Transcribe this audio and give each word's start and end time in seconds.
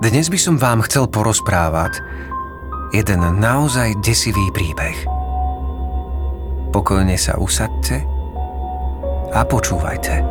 Dnes 0.00 0.32
by 0.32 0.40
som 0.40 0.56
vám 0.56 0.80
chcel 0.88 1.12
porozprávať 1.12 2.00
jeden 2.96 3.20
naozaj 3.36 4.00
desivý 4.00 4.48
príbeh. 4.48 4.96
Pokojne 6.72 7.20
sa 7.20 7.36
usadte 7.36 8.00
a 9.28 9.44
počúvajte. 9.44 10.24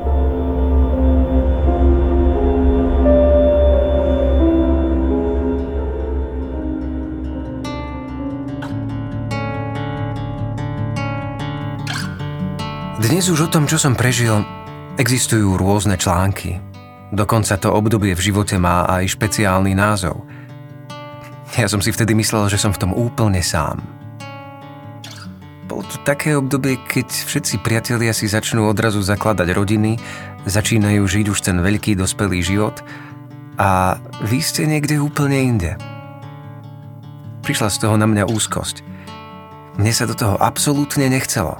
Dnes 13.05 13.29
už 13.29 13.45
o 13.45 13.51
tom, 13.54 13.70
čo 13.70 13.77
som 13.77 13.93
prežil, 13.93 14.41
existujú 14.97 15.61
rôzne 15.61 15.93
články. 15.93 16.68
Dokonca 17.09 17.57
to 17.57 17.73
obdobie 17.73 18.13
v 18.13 18.21
živote 18.21 18.61
má 18.61 18.86
aj 18.86 19.17
špeciálny 19.17 19.73
názov. 19.73 20.21
Ja 21.57 21.65
som 21.65 21.81
si 21.81 21.89
vtedy 21.89 22.13
myslel, 22.13 22.45
že 22.45 22.61
som 22.61 22.69
v 22.69 22.81
tom 22.86 22.91
úplne 22.93 23.41
sám. 23.41 23.81
Bolo 25.65 25.86
to 25.86 25.97
také 26.05 26.37
obdobie, 26.37 26.77
keď 26.77 27.09
všetci 27.09 27.61
priatelia 27.61 28.14
si 28.14 28.29
začnú 28.29 28.69
odrazu 28.69 29.01
zakladať 29.01 29.53
rodiny, 29.53 29.97
začínajú 30.45 31.01
žiť 31.05 31.25
už 31.29 31.39
ten 31.41 31.57
veľký 31.61 31.97
dospelý 31.97 32.41
život 32.41 32.81
a 33.58 33.97
vy 34.25 34.39
ste 34.41 34.66
niekde 34.66 35.02
úplne 35.02 35.38
inde. 35.38 35.72
Prišla 37.45 37.69
z 37.73 37.78
toho 37.86 37.95
na 37.97 38.05
mňa 38.05 38.30
úzkosť. 38.30 38.86
Mne 39.81 39.94
sa 39.94 40.05
do 40.05 40.14
toho 40.14 40.38
absolútne 40.38 41.09
nechcelo. 41.09 41.58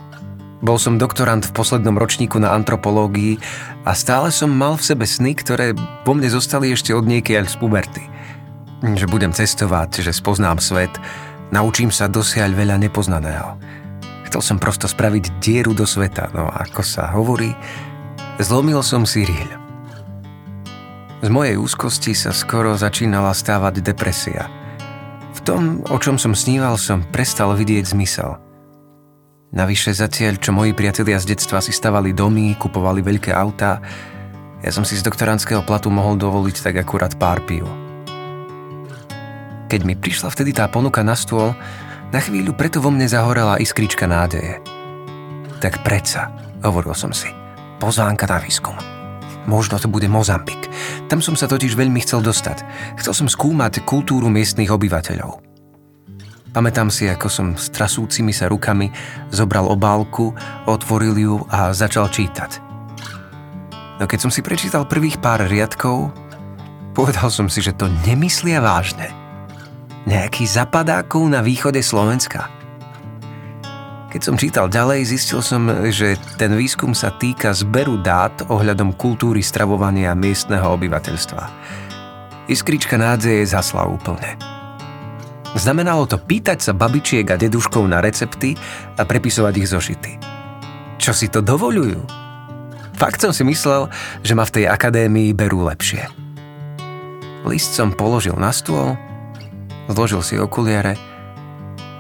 Bol 0.60 0.76
som 0.76 1.00
doktorant 1.00 1.48
v 1.48 1.56
poslednom 1.56 1.96
ročníku 1.96 2.36
na 2.36 2.52
antropológii 2.52 3.40
a 3.88 3.96
stále 3.96 4.28
som 4.28 4.52
mal 4.52 4.76
v 4.76 4.92
sebe 4.92 5.06
sny, 5.08 5.32
ktoré 5.40 5.72
vo 6.04 6.12
mne 6.12 6.28
zostali 6.28 6.76
ešte 6.76 6.92
od 6.92 7.08
niekiaľ 7.08 7.48
z 7.48 7.56
puberty. 7.56 8.04
Že 8.84 9.08
budem 9.08 9.32
cestovať, 9.32 10.04
že 10.04 10.12
spoznám 10.12 10.60
svet, 10.60 10.92
naučím 11.56 11.96
sa 11.96 12.12
dosiaľ 12.12 12.60
veľa 12.60 12.76
nepoznaného. 12.76 13.56
Chcel 14.28 14.42
som 14.44 14.58
prosto 14.60 14.86
spraviť 14.86 15.40
dieru 15.40 15.72
do 15.72 15.88
sveta, 15.88 16.28
no 16.36 16.52
ako 16.52 16.84
sa 16.84 17.08
hovorí, 17.16 17.56
zlomil 18.44 18.84
som 18.84 19.08
si 19.08 19.24
rieľ. 19.24 19.56
Z 21.24 21.28
mojej 21.32 21.56
úzkosti 21.56 22.12
sa 22.16 22.36
skoro 22.36 22.76
začínala 22.76 23.32
stávať 23.32 23.80
depresia. 23.80 24.52
V 25.36 25.40
tom, 25.44 25.64
o 25.88 25.98
čom 26.00 26.20
som 26.20 26.36
sníval, 26.36 26.76
som 26.76 27.04
prestal 27.16 27.56
vidieť 27.56 27.96
zmysel– 27.96 28.36
Navyše 29.50 29.98
zatiaľ, 29.98 30.38
čo 30.38 30.54
moji 30.54 30.78
priatelia 30.78 31.18
z 31.18 31.34
detstva 31.34 31.58
si 31.58 31.74
stavali 31.74 32.14
domy, 32.14 32.54
kupovali 32.54 33.02
veľké 33.02 33.34
autá, 33.34 33.82
ja 34.62 34.70
som 34.70 34.86
si 34.86 34.94
z 34.94 35.02
doktorandského 35.02 35.66
platu 35.66 35.90
mohol 35.90 36.22
dovoliť 36.22 36.56
tak 36.62 36.76
akurát 36.78 37.18
pár 37.18 37.42
pív. 37.50 37.66
Keď 39.66 39.82
mi 39.86 39.98
prišla 39.98 40.30
vtedy 40.30 40.54
tá 40.54 40.70
ponuka 40.70 41.02
na 41.02 41.18
stôl, 41.18 41.58
na 42.14 42.20
chvíľu 42.22 42.54
preto 42.54 42.78
vo 42.78 42.94
mne 42.94 43.10
zahorela 43.10 43.58
iskrička 43.58 44.06
nádeje. 44.06 44.62
Tak 45.58 45.82
predsa, 45.82 46.30
hovoril 46.62 46.94
som 46.94 47.10
si, 47.10 47.34
pozvánka 47.82 48.30
na 48.30 48.38
výskum. 48.38 48.78
Možno 49.50 49.82
to 49.82 49.90
bude 49.90 50.06
Mozambik. 50.06 50.70
Tam 51.10 51.26
som 51.26 51.34
sa 51.34 51.50
totiž 51.50 51.74
veľmi 51.74 52.06
chcel 52.06 52.22
dostať. 52.22 52.62
Chcel 53.02 53.14
som 53.18 53.26
skúmať 53.26 53.82
kultúru 53.82 54.30
miestnych 54.30 54.70
obyvateľov. 54.70 55.49
Pamätám 56.50 56.90
si, 56.90 57.06
ako 57.06 57.28
som 57.30 57.48
s 57.54 57.70
trasúcimi 57.70 58.34
sa 58.34 58.50
rukami 58.50 58.90
zobral 59.30 59.70
obálku, 59.70 60.34
otvoril 60.66 61.14
ju 61.14 61.36
a 61.46 61.70
začal 61.70 62.10
čítať. 62.10 62.58
No 64.02 64.10
keď 64.10 64.20
som 64.26 64.32
si 64.34 64.42
prečítal 64.42 64.90
prvých 64.90 65.22
pár 65.22 65.46
riadkov, 65.46 66.10
povedal 66.98 67.30
som 67.30 67.46
si, 67.52 67.62
že 67.62 67.78
to 67.78 67.86
nemyslia 68.08 68.64
vážne. 68.64 69.14
Nejaký 70.10 70.50
zapadákov 70.50 71.22
na 71.30 71.46
východe 71.46 71.86
Slovenska. 71.86 72.50
Keď 74.10 74.22
som 74.26 74.42
čítal 74.42 74.74
ďalej, 74.74 75.06
zistil 75.06 75.46
som, 75.46 75.70
že 75.94 76.18
ten 76.42 76.50
výskum 76.58 76.98
sa 76.98 77.14
týka 77.14 77.54
zberu 77.54 78.02
dát 78.02 78.34
ohľadom 78.50 78.98
kultúry 78.98 79.46
stravovania 79.46 80.18
miestneho 80.18 80.66
obyvateľstva. 80.74 81.44
Iskrička 82.50 82.98
nádeje 82.98 83.46
zasla 83.46 83.86
úplne. 83.86 84.59
Znamenalo 85.58 86.06
to 86.06 86.22
pýtať 86.22 86.62
sa 86.62 86.78
babičiek 86.78 87.26
a 87.34 87.40
deduškov 87.40 87.82
na 87.90 88.06
recepty 88.06 88.54
a 88.98 89.02
prepisovať 89.02 89.54
ich 89.58 89.70
zošity. 89.70 90.12
Čo 91.02 91.12
si 91.16 91.26
to 91.26 91.42
dovolujú? 91.42 92.06
Fakt 93.00 93.24
som 93.24 93.34
si 93.34 93.42
myslel, 93.48 93.88
že 94.22 94.36
ma 94.36 94.46
v 94.46 94.62
tej 94.62 94.66
akadémii 94.70 95.34
berú 95.34 95.66
lepšie. 95.66 96.06
List 97.48 97.74
som 97.74 97.96
položil 97.96 98.36
na 98.36 98.52
stôl, 98.52 99.00
zložil 99.88 100.22
si 100.22 100.36
okuliare 100.36 101.00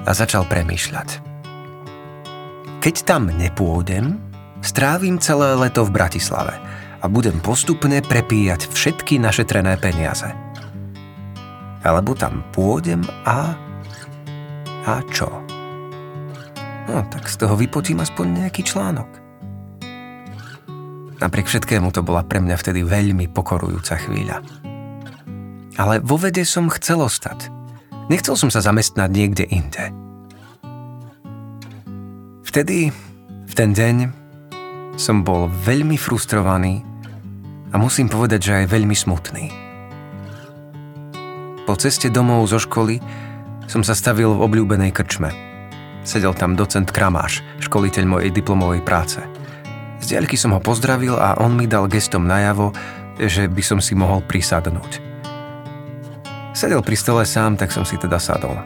a 0.03 0.11
začal 0.11 0.45
premýšľať. 0.45 1.23
Keď 2.83 2.95
tam 3.07 3.31
nepôjdem, 3.31 4.19
strávim 4.59 5.17
celé 5.17 5.55
leto 5.55 5.87
v 5.87 5.95
Bratislave 5.95 6.59
a 6.99 7.05
budem 7.07 7.39
postupne 7.39 8.03
prepíjať 8.03 8.67
všetky 8.69 9.17
našetrené 9.17 9.79
peniaze– 9.79 10.29
alebo 11.83 12.15
tam 12.15 12.43
pôjdem 12.51 13.03
a... 13.23 13.55
A 14.87 14.93
čo? 15.11 15.29
No, 16.89 17.05
tak 17.13 17.29
z 17.29 17.35
toho 17.37 17.53
vypotím 17.53 18.01
aspoň 18.01 18.45
nejaký 18.45 18.65
článok. 18.65 19.09
Napriek 21.19 21.51
všetkému 21.51 21.91
to 21.91 22.01
bola 22.01 22.23
pre 22.23 22.39
mňa 22.39 22.55
vtedy 22.55 22.81
veľmi 22.81 23.27
pokorujúca 23.29 23.99
chvíľa. 23.99 24.39
Ale 25.75 25.99
vo 25.99 26.15
vede 26.15 26.47
som 26.47 26.71
chcel 26.71 27.03
ostať. 27.03 27.51
Nechcel 28.09 28.33
som 28.39 28.49
sa 28.49 28.63
zamestnať 28.63 29.09
niekde 29.11 29.45
inde. 29.45 29.93
Vtedy, 32.41 32.89
v 33.45 33.53
ten 33.53 33.77
deň, 33.77 34.09
som 34.97 35.21
bol 35.21 35.45
veľmi 35.47 35.95
frustrovaný 35.95 36.81
a 37.69 37.77
musím 37.77 38.09
povedať, 38.09 38.39
že 38.41 38.57
aj 38.65 38.73
veľmi 38.73 38.95
smutný. 38.97 39.68
Po 41.69 41.77
ceste 41.77 42.09
domov 42.09 42.49
zo 42.49 42.57
školy 42.57 42.97
som 43.69 43.85
sa 43.85 43.93
stavil 43.93 44.33
v 44.33 44.41
obľúbenej 44.41 44.89
krčme. 44.89 45.29
Sedel 46.01 46.33
tam 46.33 46.57
docent 46.57 46.89
Kramáš, 46.89 47.45
školiteľ 47.61 48.09
mojej 48.09 48.33
diplomovej 48.33 48.81
práce. 48.81 49.21
Z 50.01 50.09
diaľky 50.09 50.33
som 50.33 50.57
ho 50.57 50.57
pozdravil 50.57 51.13
a 51.13 51.37
on 51.37 51.53
mi 51.53 51.69
dal 51.69 51.85
gestom 51.85 52.25
najavo, 52.25 52.73
že 53.21 53.45
by 53.45 53.61
som 53.61 53.77
si 53.77 53.93
mohol 53.93 54.25
prisadnúť. 54.25 54.97
Sedel 56.57 56.81
pri 56.81 56.97
stole 56.97 57.21
sám, 57.21 57.53
tak 57.53 57.69
som 57.69 57.85
si 57.85 58.01
teda 58.01 58.17
sadol. 58.17 58.57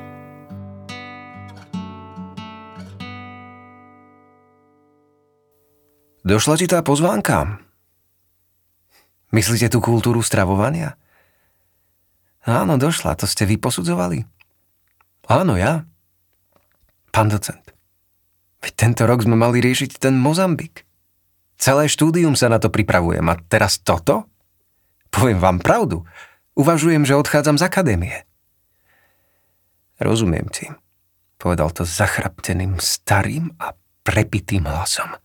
Došla 6.23 6.55
ti 6.55 6.71
tá 6.71 6.79
pozvánka? 6.79 7.59
Myslíte 9.35 9.67
tú 9.67 9.83
kultúru 9.83 10.23
stravovania? 10.23 10.95
Áno, 12.43 12.75
došla. 12.75 13.15
To 13.19 13.25
ste 13.27 13.47
vy 13.47 13.55
posudzovali? 13.55 14.27
Áno, 15.31 15.55
ja. 15.55 15.87
Pán 17.13 17.29
docent, 17.29 17.61
veď 18.59 18.73
tento 18.73 19.05
rok 19.05 19.21
sme 19.23 19.37
mali 19.37 19.61
riešiť 19.61 20.01
ten 20.01 20.17
Mozambik. 20.17 20.83
Celé 21.61 21.85
štúdium 21.87 22.33
sa 22.33 22.49
na 22.49 22.57
to 22.57 22.73
pripravujem 22.73 23.23
a 23.29 23.39
teraz 23.47 23.79
toto? 23.79 24.27
Poviem 25.13 25.37
vám 25.37 25.61
pravdu. 25.61 26.03
Uvažujem, 26.57 27.05
že 27.05 27.13
odchádzam 27.13 27.61
z 27.61 27.63
akadémie. 27.69 28.15
Rozumiem 30.01 30.49
ti, 30.49 30.73
povedal 31.37 31.69
to 31.69 31.85
zachrapteným 31.85 32.81
starým 32.81 33.53
a 33.61 33.77
prepitým 34.01 34.65
hlasom. 34.65 35.15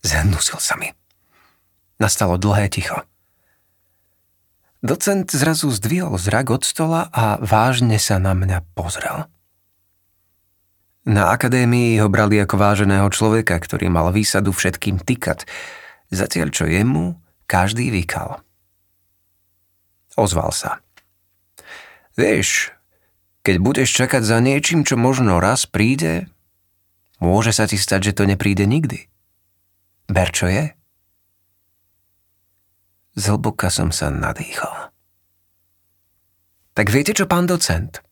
Zhnusil 0.00 0.58
sa 0.58 0.74
mi. 0.80 0.90
Nastalo 2.00 2.40
dlhé 2.40 2.72
ticho. 2.72 3.04
Docent 4.84 5.32
zrazu 5.32 5.72
zdvihol 5.72 6.20
zrak 6.20 6.52
od 6.52 6.62
stola 6.68 7.08
a 7.08 7.40
vážne 7.40 7.96
sa 7.96 8.20
na 8.20 8.36
mňa 8.36 8.60
pozrel. 8.76 9.24
Na 11.08 11.32
akadémii 11.32 11.96
ho 12.04 12.12
brali 12.12 12.36
ako 12.36 12.60
váženého 12.60 13.08
človeka, 13.08 13.56
ktorý 13.56 13.88
mal 13.88 14.12
výsadu 14.12 14.52
všetkým 14.52 15.00
tykať, 15.00 15.48
zatiaľ 16.12 16.52
čo 16.52 16.68
jemu 16.68 17.16
každý 17.48 17.88
vykal. 17.88 18.44
Ozval 20.20 20.52
sa. 20.52 20.84
Vieš, 22.20 22.76
keď 23.40 23.56
budeš 23.64 23.88
čakať 23.88 24.20
za 24.20 24.36
niečím, 24.44 24.84
čo 24.84 25.00
možno 25.00 25.40
raz 25.40 25.64
príde, 25.64 26.28
môže 27.24 27.56
sa 27.56 27.64
ti 27.64 27.80
stať, 27.80 28.12
že 28.12 28.16
to 28.20 28.28
nepríde 28.28 28.68
nikdy. 28.68 29.08
Ber 30.12 30.28
čo 30.28 30.44
je? 30.44 30.76
Zhlboka 33.14 33.70
som 33.70 33.94
sa 33.94 34.10
nadýchol. 34.10 34.90
Tak 36.74 36.90
viete 36.90 37.14
čo, 37.14 37.30
pán 37.30 37.46
docent? 37.46 38.02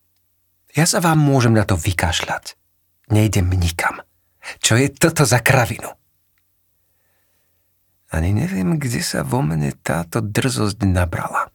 Ja 0.72 0.87
sa 0.87 1.02
vám 1.02 1.19
môžem 1.19 1.58
na 1.58 1.66
to 1.66 1.75
vykašľať. 1.75 2.54
Nejdem 3.10 3.50
nikam. 3.50 4.00
Čo 4.62 4.78
je 4.78 4.88
toto 4.94 5.26
za 5.26 5.43
kravinu? 5.43 5.90
Ani 8.12 8.31
neviem, 8.31 8.78
kde 8.78 9.02
sa 9.02 9.26
vo 9.26 9.43
mne 9.43 9.75
táto 9.82 10.22
drzosť 10.22 10.84
nabrala. 10.87 11.50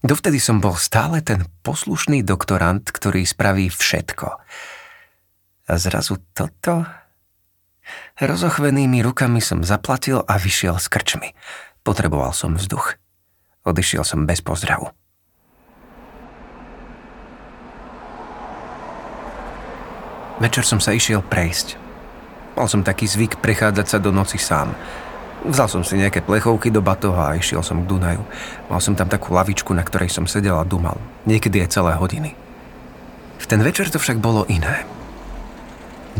Dovtedy 0.00 0.40
som 0.40 0.60
bol 0.60 0.76
stále 0.76 1.20
ten 1.20 1.44
poslušný 1.64 2.24
doktorant, 2.24 2.84
ktorý 2.84 3.24
spraví 3.24 3.72
všetko. 3.72 4.28
A 5.70 5.72
zrazu 5.80 6.20
toto... 6.36 6.84
Rozochvenými 8.22 9.02
rukami 9.02 9.42
som 9.42 9.66
zaplatil 9.66 10.22
a 10.22 10.38
vyšiel 10.38 10.78
z 10.78 10.86
krčmy. 10.86 11.28
Potreboval 11.80 12.36
som 12.36 12.56
vzduch. 12.56 13.00
Odišiel 13.64 14.04
som 14.04 14.28
bez 14.28 14.44
pozdravu. 14.44 14.92
Večer 20.40 20.64
som 20.64 20.80
sa 20.80 20.96
išiel 20.96 21.20
prejsť. 21.20 21.76
Mal 22.56 22.64
som 22.64 22.80
taký 22.80 23.04
zvyk 23.04 23.44
prechádzať 23.44 23.86
sa 23.86 23.98
do 24.00 24.08
noci 24.08 24.40
sám. 24.40 24.72
Vzal 25.44 25.68
som 25.68 25.82
si 25.84 25.96
nejaké 25.96 26.20
plechovky 26.24 26.72
do 26.72 26.84
batoha 26.84 27.32
a 27.32 27.36
išiel 27.36 27.64
som 27.64 27.84
k 27.84 27.88
Dunaju. 27.88 28.24
Mal 28.68 28.80
som 28.80 28.96
tam 28.96 29.08
takú 29.08 29.32
lavičku, 29.36 29.72
na 29.72 29.84
ktorej 29.84 30.12
som 30.12 30.24
sedel 30.24 30.56
a 30.56 30.64
dumal. 30.64 30.96
Niekedy 31.24 31.64
aj 31.64 31.72
celé 31.76 31.92
hodiny. 31.96 32.32
V 33.40 33.44
ten 33.48 33.60
večer 33.64 33.88
to 33.88 33.96
však 33.96 34.20
bolo 34.20 34.44
iné. 34.48 34.84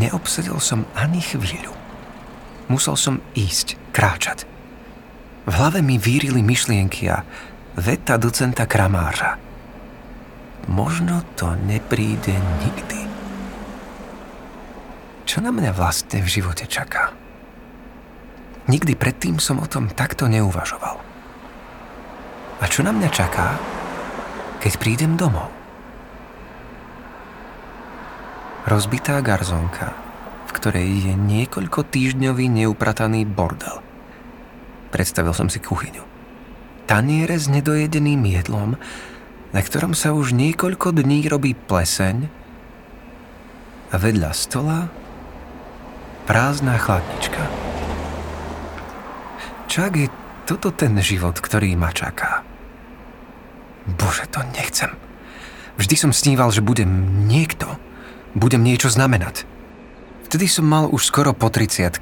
Neobsedel 0.01 0.57
som 0.61 0.89
ani 0.97 1.21
chvíľu. 1.21 1.73
Musel 2.73 2.97
som 2.97 3.21
ísť, 3.37 3.77
kráčať. 3.93 4.50
V 5.51 5.59
hlave 5.59 5.83
mi 5.83 5.99
vírili 5.99 6.47
myšlienky 6.47 7.11
a 7.11 7.27
veta 7.75 8.15
docenta 8.15 8.71
Kramářa. 8.71 9.35
Možno 10.71 11.27
to 11.35 11.59
nepríde 11.67 12.39
nikdy. 12.63 13.11
Čo 15.27 15.43
na 15.43 15.51
mňa 15.51 15.75
vlastne 15.75 16.23
v 16.23 16.31
živote 16.31 16.71
čaká? 16.71 17.11
Nikdy 18.71 18.95
predtým 18.95 19.43
som 19.43 19.59
o 19.59 19.67
tom 19.67 19.91
takto 19.91 20.31
neuvažoval. 20.31 21.03
A 22.63 22.65
čo 22.71 22.87
na 22.87 22.95
mňa 22.95 23.11
čaká, 23.11 23.59
keď 24.63 24.73
prídem 24.79 25.19
domov? 25.19 25.51
Rozbitá 28.71 29.19
garzonka, 29.19 29.99
v 30.47 30.51
ktorej 30.55 31.11
je 31.11 31.15
niekoľko 31.19 31.91
týždňový 31.91 32.47
neuprataný 32.63 33.27
bordel. 33.27 33.90
Predstavil 34.91 35.35
som 35.35 35.47
si 35.47 35.63
kuchyňu. 35.63 36.03
Taniere 36.91 37.39
s 37.39 37.47
nedojedeným 37.47 38.27
jedlom, 38.27 38.75
na 39.51 39.61
ktorom 39.63 39.95
sa 39.95 40.15
už 40.15 40.35
niekoľko 40.35 40.95
dní 40.95 41.27
robí 41.31 41.55
pleseň 41.55 42.27
a 43.91 43.95
vedľa 43.99 44.31
stola 44.35 44.91
prázdna 46.27 46.79
chladnička. 46.79 47.43
Čak 49.71 49.93
je 49.99 50.07
toto 50.47 50.75
ten 50.75 50.99
život, 50.99 51.39
ktorý 51.39 51.79
ma 51.79 51.95
čaká. 51.95 52.43
Bože, 53.87 54.27
to 54.31 54.43
nechcem. 54.55 54.91
Vždy 55.79 55.95
som 55.95 56.13
sníval, 56.15 56.51
že 56.51 56.63
budem 56.63 56.91
niekto. 57.31 57.67
Budem 58.35 58.63
niečo 58.63 58.91
znamenať. 58.91 59.47
Vtedy 60.27 60.47
som 60.47 60.67
mal 60.67 60.87
už 60.87 61.03
skoro 61.07 61.35
po 61.35 61.51
30 61.51 61.99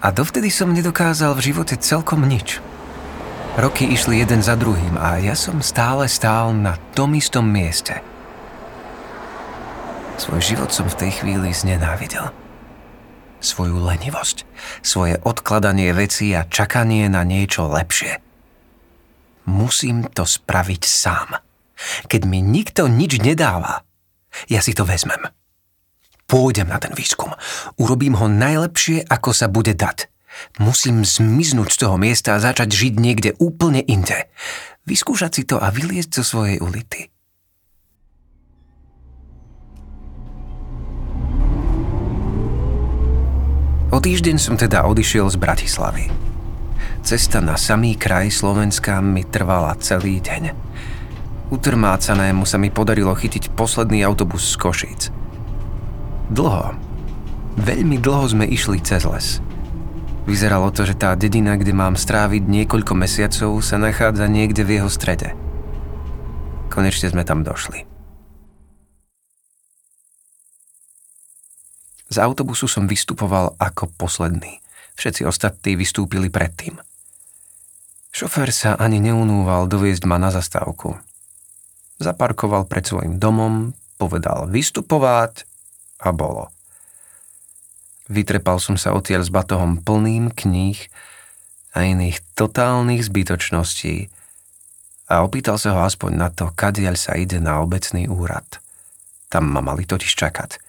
a 0.00 0.08
dovtedy 0.12 0.48
som 0.48 0.72
nedokázal 0.72 1.36
v 1.36 1.52
živote 1.52 1.76
celkom 1.76 2.24
nič. 2.24 2.60
Roky 3.60 3.84
išli 3.84 4.24
jeden 4.24 4.40
za 4.40 4.56
druhým 4.56 4.96
a 4.96 5.20
ja 5.20 5.36
som 5.36 5.60
stále 5.60 6.08
stál 6.08 6.56
na 6.56 6.80
tom 6.96 7.12
istom 7.12 7.44
mieste. 7.44 8.00
Svoj 10.20 10.40
život 10.40 10.70
som 10.72 10.88
v 10.88 10.98
tej 11.06 11.10
chvíli 11.20 11.52
znenávidel 11.52 12.32
svoju 13.40 13.80
lenivosť, 13.80 14.44
svoje 14.84 15.16
odkladanie 15.24 15.96
vecí 15.96 16.36
a 16.36 16.46
čakanie 16.46 17.08
na 17.08 17.24
niečo 17.24 17.66
lepšie. 17.66 18.20
Musím 19.48 20.06
to 20.12 20.28
spraviť 20.28 20.82
sám. 20.84 21.40
Keď 22.06 22.22
mi 22.28 22.44
nikto 22.44 22.86
nič 22.86 23.18
nedáva, 23.24 23.82
ja 24.46 24.60
si 24.60 24.76
to 24.76 24.84
vezmem. 24.84 25.39
Pôjdem 26.30 26.70
na 26.70 26.78
ten 26.78 26.94
výskum. 26.94 27.34
Urobím 27.74 28.14
ho 28.14 28.30
najlepšie, 28.30 29.02
ako 29.10 29.34
sa 29.34 29.50
bude 29.50 29.74
dať. 29.74 30.06
Musím 30.62 31.02
zmiznúť 31.02 31.74
z 31.74 31.78
toho 31.82 31.98
miesta 31.98 32.38
a 32.38 32.42
začať 32.42 32.70
žiť 32.70 32.94
niekde 33.02 33.30
úplne 33.42 33.82
inde. 33.82 34.30
Vyskúšať 34.86 35.30
si 35.34 35.42
to 35.42 35.58
a 35.58 35.74
vyliezť 35.74 36.22
zo 36.22 36.24
svojej 36.24 36.62
ulity. 36.62 37.10
O 43.90 43.98
týždeň 43.98 44.38
som 44.38 44.54
teda 44.54 44.86
odišiel 44.86 45.26
z 45.26 45.34
Bratislavy. 45.34 46.06
Cesta 47.02 47.42
na 47.42 47.58
samý 47.58 47.98
kraj 47.98 48.30
Slovenska 48.30 49.02
mi 49.02 49.26
trvala 49.26 49.74
celý 49.82 50.22
deň. 50.22 50.54
Utrmácanému 51.50 52.46
sa 52.46 52.54
mi 52.54 52.70
podarilo 52.70 53.18
chytiť 53.18 53.50
posledný 53.58 54.06
autobus 54.06 54.46
z 54.46 54.56
Košíc. 54.62 55.19
Dlho, 56.30 56.78
veľmi 57.58 57.98
dlho 57.98 58.22
sme 58.30 58.46
išli 58.46 58.78
cez 58.78 59.02
les. 59.02 59.42
Vyzeralo 60.30 60.70
to, 60.70 60.86
že 60.86 60.94
tá 60.94 61.18
dedina, 61.18 61.58
kde 61.58 61.74
mám 61.74 61.98
stráviť 61.98 62.46
niekoľko 62.46 62.94
mesiacov, 62.94 63.58
sa 63.66 63.82
nachádza 63.82 64.30
niekde 64.30 64.62
v 64.62 64.78
jeho 64.78 64.86
strede. 64.86 65.34
Konečne 66.70 67.10
sme 67.10 67.26
tam 67.26 67.42
došli. 67.42 67.82
Z 72.14 72.16
autobusu 72.22 72.70
som 72.70 72.86
vystupoval 72.86 73.58
ako 73.58 73.90
posledný. 73.98 74.62
Všetci 74.94 75.26
ostatní 75.26 75.74
vystúpili 75.74 76.30
predtým. 76.30 76.78
Šofér 78.14 78.54
sa 78.54 78.78
ani 78.78 79.02
neunúval 79.02 79.66
doviezť 79.66 80.06
ma 80.06 80.22
na 80.22 80.30
zastávku. 80.30 80.94
Zaparkoval 81.98 82.70
pred 82.70 82.86
svojim 82.86 83.18
domom, 83.18 83.74
povedal 83.98 84.46
vystupovať 84.46 85.49
a 86.00 86.10
bolo. 86.10 86.48
Vytrepal 88.10 88.58
som 88.58 88.74
sa 88.74 88.96
odtiaľ 88.96 89.22
s 89.22 89.30
batohom 89.30 89.78
plným 89.78 90.34
kníh 90.34 90.80
a 91.76 91.86
iných 91.86 92.18
totálnych 92.34 93.06
zbytočností 93.06 94.10
a 95.06 95.22
opýtal 95.22 95.60
sa 95.60 95.78
ho 95.78 95.80
aspoň 95.86 96.10
na 96.16 96.28
to, 96.32 96.50
kadiaľ 96.50 96.98
sa 96.98 97.14
ide 97.14 97.38
na 97.38 97.62
obecný 97.62 98.10
úrad. 98.10 98.46
Tam 99.30 99.46
ma 99.46 99.62
mali 99.62 99.86
totiž 99.86 100.12
čakať– 100.16 100.50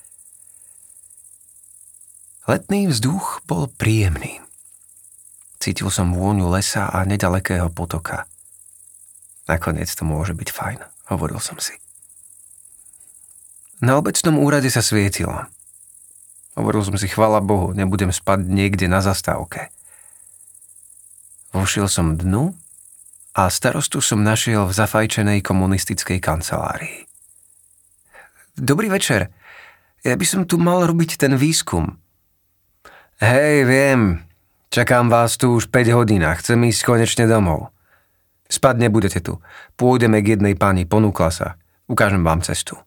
Letný 2.50 2.90
vzduch 2.90 3.46
bol 3.46 3.70
príjemný. 3.70 4.42
Cítil 5.62 5.94
som 5.94 6.10
vôňu 6.10 6.50
lesa 6.50 6.90
a 6.90 7.06
nedalekého 7.06 7.70
potoka. 7.70 8.26
Nakoniec 9.46 9.88
to 9.94 10.02
môže 10.10 10.34
byť 10.34 10.50
fajn, 10.50 10.80
hovoril 11.14 11.38
som 11.38 11.62
si. 11.62 11.78
Na 13.82 13.98
obecnom 13.98 14.38
úrade 14.38 14.70
sa 14.70 14.86
svietilo. 14.86 15.50
Hovoril 16.54 16.86
som 16.86 16.94
si, 17.02 17.10
chvala 17.10 17.42
Bohu, 17.42 17.74
nebudem 17.74 18.14
spať 18.14 18.46
niekde 18.46 18.86
na 18.86 19.02
zastávke. 19.02 19.74
Vošiel 21.50 21.90
som 21.90 22.14
dnu 22.14 22.54
a 23.34 23.50
starostu 23.50 23.98
som 23.98 24.22
našiel 24.22 24.70
v 24.70 24.78
zafajčenej 24.78 25.42
komunistickej 25.42 26.22
kancelárii. 26.22 27.10
Dobrý 28.54 28.94
večer. 28.94 29.34
Ja 30.06 30.14
by 30.14 30.26
som 30.30 30.42
tu 30.46 30.62
mal 30.62 30.86
robiť 30.86 31.18
ten 31.18 31.34
výskum. 31.34 31.98
Hej, 33.18 33.66
viem. 33.66 34.22
Čakám 34.70 35.10
vás 35.10 35.42
tu 35.42 35.58
už 35.58 35.74
5 35.74 35.98
hodín 35.98 36.22
a 36.22 36.38
chcem 36.38 36.62
ísť 36.70 36.86
konečne 36.86 37.26
domov. 37.26 37.74
Spať 38.46 38.76
nebudete 38.78 39.26
tu. 39.26 39.42
Pôjdeme 39.74 40.22
k 40.22 40.38
jednej 40.38 40.54
pani, 40.54 40.86
ponúkla 40.86 41.34
sa. 41.34 41.48
Ukážem 41.90 42.22
vám 42.22 42.46
cestu. 42.46 42.78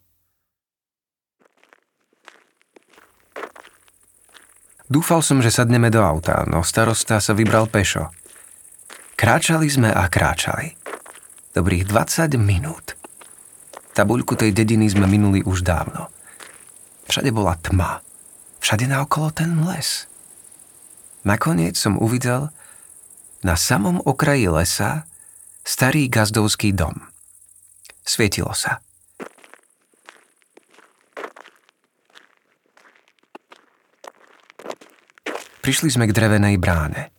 Dúfal 4.85 5.25
som, 5.25 5.41
že 5.41 5.49
sadneme 5.49 5.89
do 5.89 6.05
auta, 6.05 6.45
no 6.45 6.61
starosta 6.61 7.17
sa 7.17 7.33
vybral 7.33 7.65
pešo. 7.65 8.13
Kráčali 9.17 9.65
sme 9.65 9.89
a 9.89 10.05
kráčali. 10.05 10.77
Dobrých 11.57 11.89
20 11.89 12.37
minút. 12.37 12.93
Tabuľku 13.97 14.37
tej 14.37 14.53
dediny 14.53 14.85
sme 14.85 15.09
minuli 15.09 15.41
už 15.41 15.65
dávno. 15.65 16.13
Všade 17.09 17.33
bola 17.33 17.57
tma. 17.57 18.05
Všade 18.61 18.85
naokolo 18.85 19.33
ten 19.33 19.57
les. 19.65 20.05
Nakoniec 21.25 21.73
som 21.73 21.97
uvidel 21.97 22.53
na 23.41 23.57
samom 23.57 23.97
okraji 24.05 24.45
lesa 24.53 25.09
starý 25.65 26.05
gazdovský 26.13 26.77
dom. 26.77 27.09
Svietilo 28.05 28.53
sa. 28.53 28.84
Prišli 35.65 35.89
sme 35.89 36.05
k 36.05 36.13
drevenej 36.13 36.61
bráne. 36.61 37.09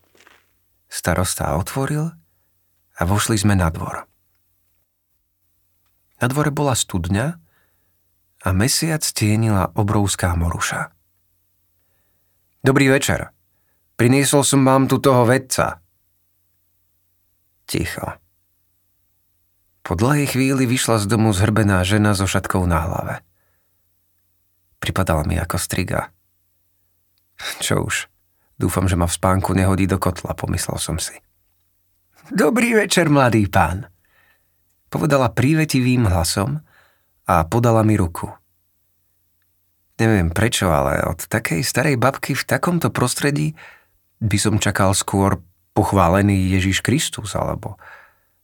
Starosta 0.86 1.58
otvoril 1.58 2.14
a 2.94 3.02
vošli 3.02 3.34
sme 3.34 3.58
na 3.58 3.66
dvor. 3.74 4.06
Na 6.22 6.26
dvore 6.30 6.54
bola 6.54 6.78
studňa 6.78 7.26
a 8.46 8.48
mesiac 8.54 9.02
tienila 9.02 9.74
obrovská 9.74 10.38
moruša. 10.38 10.94
Dobrý 12.62 12.86
večer, 12.86 13.34
Priniesol 13.96 14.44
som 14.44 14.60
vám 14.60 14.92
tu 14.92 15.00
toho 15.00 15.24
vedca. 15.24 15.80
Ticho. 17.64 18.20
Po 19.80 19.96
dlhej 19.96 20.36
chvíli 20.36 20.68
vyšla 20.68 21.00
z 21.00 21.08
domu 21.08 21.32
zhrbená 21.32 21.80
žena 21.80 22.12
so 22.12 22.28
šatkou 22.28 22.60
na 22.68 22.84
hlave. 22.84 23.24
Pripadala 24.84 25.24
mi 25.24 25.40
ako 25.40 25.56
striga. 25.56 26.12
Čo 27.64 27.88
už, 27.88 28.12
dúfam, 28.56 28.88
že 28.88 28.96
ma 28.96 29.08
v 29.08 29.16
spánku 29.16 29.52
nehodí 29.52 29.88
do 29.88 30.00
kotla, 30.00 30.36
pomyslel 30.36 30.80
som 30.80 30.96
si. 31.00 31.16
Dobrý 32.32 32.74
večer, 32.74 33.06
mladý 33.06 33.46
pán, 33.46 33.86
povedala 34.90 35.30
prívetivým 35.30 36.10
hlasom 36.10 36.58
a 37.30 37.46
podala 37.46 37.86
mi 37.86 37.94
ruku. 37.94 38.26
Neviem 39.96 40.28
prečo, 40.28 40.68
ale 40.68 41.00
od 41.06 41.24
takej 41.24 41.64
starej 41.64 41.96
babky 41.96 42.36
v 42.36 42.44
takomto 42.44 42.92
prostredí 42.92 43.56
by 44.20 44.36
som 44.36 44.60
čakal 44.60 44.92
skôr 44.92 45.40
pochválený 45.72 46.52
Ježiš 46.56 46.84
Kristus, 46.84 47.32
alebo 47.36 47.80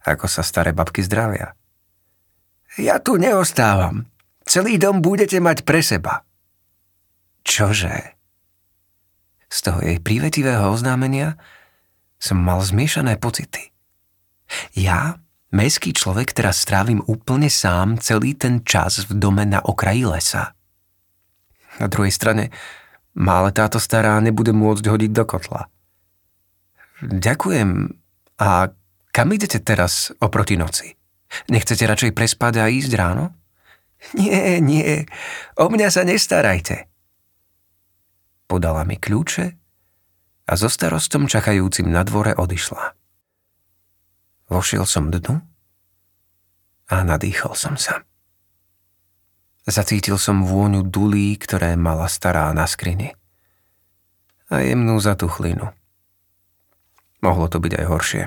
ako 0.04 0.26
sa 0.28 0.40
staré 0.45 0.73
babky 0.73 1.04
zdravia. 1.04 1.57
Ja 2.81 3.00
tu 3.00 3.21
neostávam. 3.21 4.09
Celý 4.49 4.81
dom 4.81 5.04
budete 5.04 5.38
mať 5.38 5.62
pre 5.62 5.85
seba. 5.85 6.25
Čože? 7.45 8.22
Z 9.52 9.68
toho 9.68 9.85
jej 9.85 10.00
prívetivého 10.00 10.64
oznámenia 10.73 11.37
som 12.16 12.40
mal 12.40 12.64
zmiešané 12.64 13.21
pocity. 13.21 13.68
Ja, 14.73 15.21
meský 15.52 15.92
človek, 15.92 16.32
teraz 16.32 16.56
strávim 16.64 17.04
úplne 17.04 17.52
sám 17.52 18.00
celý 18.00 18.32
ten 18.32 18.64
čas 18.64 19.04
v 19.04 19.12
dome 19.21 19.44
na 19.44 19.61
okraji 19.61 20.09
lesa. 20.09 20.56
Na 21.76 21.88
druhej 21.92 22.12
strane, 22.16 22.49
ale 23.12 23.52
táto 23.52 23.76
stará 23.76 24.16
nebude 24.25 24.56
môcť 24.56 24.88
hodiť 24.88 25.12
do 25.12 25.25
kotla. 25.28 25.68
Ďakujem. 27.04 27.92
A 28.40 28.73
kam 29.12 29.28
idete 29.37 29.61
teraz 29.61 30.16
oproti 30.16 30.56
noci? 30.56 30.97
Nechcete 31.52 31.85
radšej 31.85 32.16
prespať 32.16 32.61
a 32.61 32.73
ísť 32.73 32.92
ráno? 32.97 33.37
Nie, 34.16 34.59
nie, 34.64 35.06
o 35.61 35.68
mňa 35.68 35.88
sa 35.92 36.02
nestarajte. 36.02 36.91
Podala 38.52 38.85
mi 38.85 39.00
kľúče 39.00 39.56
a 40.44 40.52
so 40.61 40.68
starostom 40.68 41.25
čakajúcim 41.25 41.88
na 41.88 42.04
dvore 42.04 42.37
odišla. 42.37 42.92
Vošiel 44.52 44.85
som 44.85 45.09
dnu 45.09 45.40
a 46.92 46.97
nadýchol 47.00 47.56
som 47.56 47.80
sa. 47.80 48.04
Zacítil 49.64 50.21
som 50.21 50.44
vôňu 50.44 50.85
dulí, 50.85 51.32
ktoré 51.40 51.80
mala 51.80 52.12
stará 52.12 52.52
na 52.52 52.68
skrini. 52.68 53.16
A 54.52 54.61
jemnú 54.61 55.00
zatuchlinu. 55.00 55.73
Mohlo 57.25 57.49
to 57.49 57.56
byť 57.56 57.73
aj 57.73 57.87
horšie. 57.88 58.23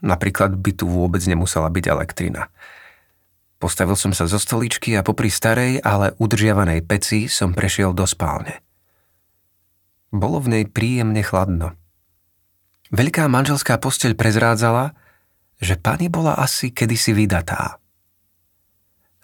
Napríklad 0.00 0.56
by 0.56 0.80
tu 0.80 0.88
vôbec 0.88 1.20
nemusela 1.28 1.68
byť 1.68 1.84
elektrina. 1.92 2.48
Postavil 3.60 4.00
som 4.00 4.16
sa 4.16 4.24
zo 4.24 4.40
stoličky 4.40 4.96
a 4.96 5.04
popri 5.04 5.28
starej, 5.28 5.84
ale 5.84 6.16
udržiavanej 6.16 6.88
peci 6.88 7.28
som 7.28 7.52
prešiel 7.52 7.92
do 7.92 8.08
spálne. 8.08 8.64
Bolo 10.14 10.38
v 10.42 10.50
nej 10.58 10.64
príjemne 10.68 11.22
chladno. 11.24 11.74
Veľká 12.94 13.26
manželská 13.26 13.78
posteľ 13.82 14.14
prezrádzala, 14.14 14.94
že 15.58 15.74
pani 15.74 16.06
bola 16.06 16.38
asi 16.38 16.70
kedysi 16.70 17.16
vydatá. 17.16 17.82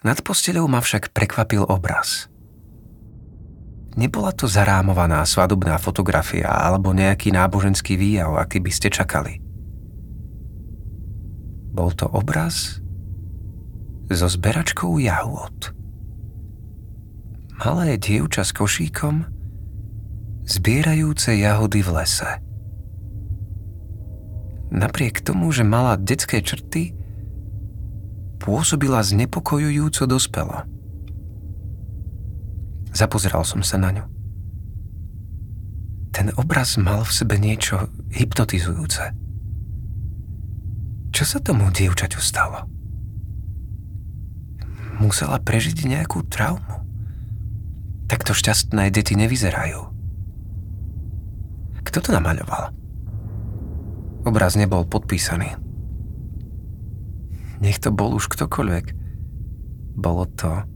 Nad 0.03 0.19
posteľou 0.19 0.67
ma 0.67 0.83
však 0.83 1.15
prekvapil 1.15 1.63
obraz– 1.63 2.27
Nebola 3.93 4.33
to 4.33 4.49
zarámovaná 4.49 5.21
svadobná 5.21 5.77
fotografia 5.77 6.49
alebo 6.49 6.97
nejaký 6.97 7.29
náboženský 7.29 7.93
výjav, 7.93 8.33
aký 8.41 8.57
by 8.57 8.71
ste 8.73 8.89
čakali. 8.89 9.37
Bol 11.73 11.93
to 11.93 12.09
obraz 12.09 12.81
so 14.09 14.29
zberačkou 14.29 14.97
jahôd. 14.97 15.73
Malé 17.61 18.01
dievča 18.01 18.41
s 18.41 18.53
košíkom 18.53 19.29
zbierajúce 20.43 21.39
jahody 21.39 21.79
v 21.79 21.89
lese. 21.95 22.29
Napriek 24.73 25.21
tomu, 25.21 25.53
že 25.53 25.61
mala 25.61 25.95
detské 25.95 26.41
črty, 26.41 26.97
pôsobila 28.41 28.99
znepokojujúco 29.05 30.03
dospelo. 30.09 30.65
Zapozeral 32.91 33.45
som 33.47 33.61
sa 33.61 33.77
na 33.77 33.89
ňu. 33.93 34.05
Ten 36.13 36.29
obraz 36.37 36.77
mal 36.77 37.05
v 37.05 37.13
sebe 37.13 37.37
niečo 37.37 37.89
hypnotizujúce. 38.13 39.13
Čo 41.13 41.23
sa 41.25 41.37
tomu 41.41 41.69
dievčaťu 41.69 42.17
stalo? 42.21 42.65
Musela 44.97 45.37
prežiť 45.37 45.85
nejakú 45.85 46.25
traumu. 46.25 46.85
Takto 48.09 48.33
šťastné 48.33 48.93
deti 48.93 49.17
nevyzerajú. 49.17 49.92
Kto 51.83 51.99
to 52.03 52.09
namaľoval? 52.15 52.71
Obraz 54.23 54.55
nebol 54.55 54.87
podpísaný. 54.87 55.59
Nech 57.59 57.79
to 57.79 57.91
bol 57.91 58.15
už 58.15 58.27
ktokoľvek. 58.31 58.85
Bolo 59.99 60.27
to 60.35 60.67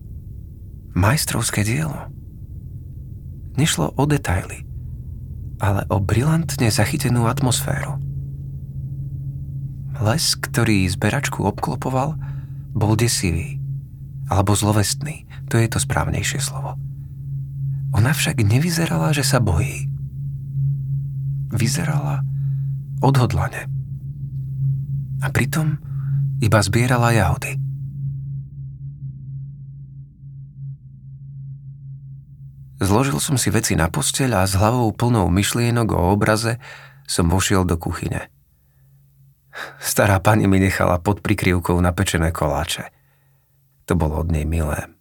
majstrovské 0.96 1.68
dielo. 1.68 2.12
Nešlo 3.58 3.92
o 3.98 4.04
detaily, 4.06 4.64
ale 5.58 5.84
o 5.90 5.98
brilantne 5.98 6.70
zachytenú 6.70 7.26
atmosféru. 7.26 7.98
Les, 9.98 10.38
ktorý 10.38 10.86
zberačku 10.86 11.42
obklopoval, 11.42 12.16
bol 12.78 12.94
desivý, 12.94 13.58
alebo 14.30 14.54
zlovestný, 14.54 15.26
to 15.50 15.58
je 15.58 15.66
to 15.66 15.82
správnejšie 15.82 16.38
slovo. 16.38 16.78
Ona 17.98 18.14
však 18.14 18.38
nevyzerala, 18.46 19.10
že 19.18 19.26
sa 19.26 19.42
bojí. 19.42 19.90
Vyzerala 21.54 22.24
odhodlane. 23.02 23.70
A 25.22 25.28
pritom 25.30 25.78
iba 26.42 26.60
zbierala 26.62 27.14
jahody– 27.14 27.58
Zložil 32.78 33.18
som 33.18 33.42
si 33.42 33.50
veci 33.50 33.74
na 33.74 33.90
posteľ 33.90 34.32
a 34.38 34.42
s 34.46 34.54
hlavou 34.54 34.94
plnou 34.94 35.34
myšlienok 35.34 35.98
o 35.98 36.14
obraze 36.14 36.62
som 37.10 37.26
vošiel 37.26 37.66
do 37.66 37.74
kuchyne. 37.74 38.30
Stará 39.82 40.22
pani 40.22 40.46
mi 40.46 40.62
nechala 40.62 41.02
pod 41.02 41.26
prikryvkou 41.26 41.74
napečené 41.82 42.30
koláče. 42.30 42.94
To 43.90 43.98
bolo 43.98 44.22
od 44.22 44.30
nej 44.30 44.46
milé. 44.46 44.94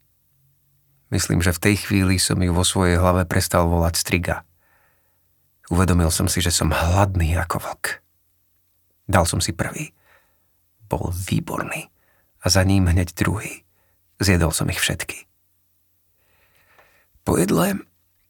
Myslím, 1.12 1.44
že 1.44 1.52
v 1.52 1.62
tej 1.68 1.74
chvíli 1.84 2.16
som 2.16 2.40
ju 2.40 2.48
vo 2.56 2.64
svojej 2.64 2.96
hlave 2.96 3.28
prestal 3.28 3.68
volať 3.68 3.94
striga. 4.00 4.45
Uvedomil 5.66 6.14
som 6.14 6.30
si, 6.30 6.38
že 6.38 6.54
som 6.54 6.70
hladný 6.70 7.34
ako 7.34 7.58
vlk. 7.58 7.84
Dal 9.10 9.26
som 9.26 9.42
si 9.42 9.50
prvý. 9.50 9.90
Bol 10.86 11.10
výborný. 11.10 11.90
A 12.42 12.46
za 12.46 12.62
ním 12.62 12.86
hneď 12.86 13.14
druhý. 13.18 13.66
Zjedol 14.22 14.54
som 14.54 14.70
ich 14.70 14.78
všetky. 14.78 15.26
Po 17.26 17.34
jedle 17.34 17.82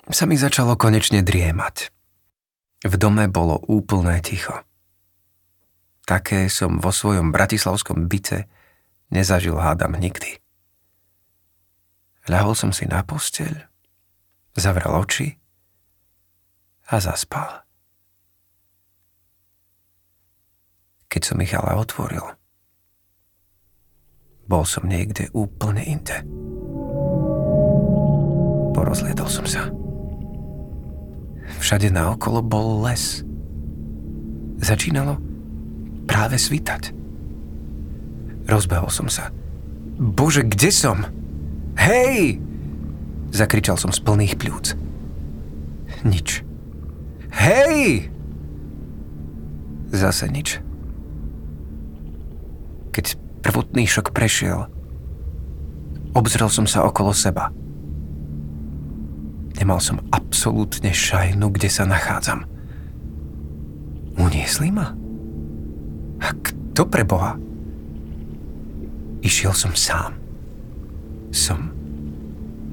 sa 0.09 0.25
mi 0.25 0.41
začalo 0.41 0.81
konečne 0.81 1.21
driemať. 1.21 1.93
V 2.81 2.95
dome 2.97 3.29
bolo 3.29 3.61
úplné 3.69 4.25
ticho. 4.25 4.65
Také 6.09 6.49
som 6.49 6.81
vo 6.81 6.95
svojom 6.95 7.35
bratislavskom 7.35 8.09
byte 8.09 8.49
nezažil 9.13 9.59
hádam 9.59 9.99
nikdy. 9.99 10.41
Ľahol 12.31 12.57
som 12.57 12.71
si 12.73 12.89
na 12.89 13.05
posteľ, 13.05 13.69
zavrel 14.57 14.97
oči 14.97 15.37
a 16.87 16.97
zaspal. 17.03 17.67
Keď 21.11 21.23
som 21.23 21.41
ich 21.43 21.55
ale 21.57 21.75
otvoril, 21.75 22.37
bol 24.47 24.63
som 24.63 24.87
niekde 24.87 25.27
úplne 25.35 25.83
inde. 25.83 26.23
Porozliedol 28.77 29.27
som 29.27 29.43
sa. 29.49 29.67
Všade 31.59 31.91
naokolo 31.91 32.45
bol 32.45 32.87
les. 32.87 33.27
Začínalo 34.63 35.19
práve 36.07 36.39
svítať. 36.39 36.95
Rozbehol 38.47 38.93
som 38.95 39.11
sa. 39.11 39.35
Bože, 39.99 40.47
kde 40.47 40.71
som? 40.71 41.03
Hej! 41.75 42.39
Zakričal 43.35 43.75
som 43.75 43.91
z 43.91 43.99
plných 44.07 44.39
pľúc. 44.39 44.79
Nič. 46.07 46.46
Hej! 47.77 48.09
Zase 49.93 50.33
nič. 50.33 50.65
Keď 52.97 53.21
prvotný 53.45 53.85
šok 53.85 54.17
prešiel, 54.17 54.65
obzrel 56.17 56.49
som 56.49 56.65
sa 56.65 56.89
okolo 56.89 57.13
seba– 57.13 57.53
Nemal 59.57 59.81
som 59.81 60.05
absolútne 60.13 60.93
šajnu, 60.93 61.49
kde 61.49 61.69
sa 61.73 61.89
nachádzam. 61.89 62.45
Uniesli 64.21 64.69
ma? 64.69 64.93
A 66.21 66.29
kto 66.45 66.85
pre 66.85 67.09
Boha? 67.09 67.41
Išiel 69.25 69.57
som 69.57 69.73
sám. 69.73 70.21
Som 71.33 71.73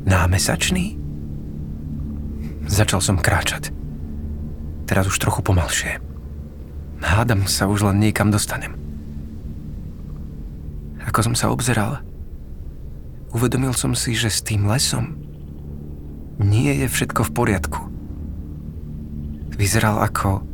námesačný? 0.03 0.99
Začal 2.67 2.99
som 2.99 3.15
kráčať. 3.15 3.71
Teraz 4.83 5.07
už 5.07 5.19
trochu 5.19 5.39
pomalšie. 5.39 5.99
Hádam 7.03 7.47
sa 7.47 7.67
už 7.67 7.91
len 7.91 7.99
niekam 7.99 8.31
dostanem. 8.31 8.79
Ako 11.03 11.19
som 11.19 11.35
sa 11.35 11.51
obzeral, 11.51 11.99
uvedomil 13.35 13.75
som 13.75 13.91
si, 13.91 14.15
že 14.15 14.31
s 14.31 14.39
tým 14.39 14.65
lesom 14.65 15.19
nie 16.39 16.71
je 16.83 16.87
všetko 16.87 17.27
v 17.27 17.33
poriadku. 17.35 17.81
Vyzeral 19.53 19.99
ako... 20.01 20.47